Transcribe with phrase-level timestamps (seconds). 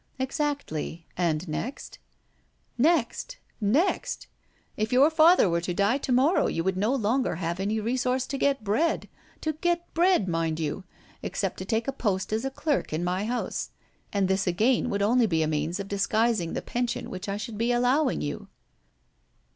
[0.17, 1.99] "Exactly and next?"
[2.75, 4.25] "Next next?
[4.75, 8.37] If your father were to die tomorrow, you would no longer have any resource to
[8.39, 9.07] get bread
[9.41, 10.85] to get bread, mind you
[11.21, 13.69] except to take a post as a clerk in my house.
[14.11, 17.59] And this again would only be a means of disguising the pension which I should
[17.59, 18.47] be allowing you."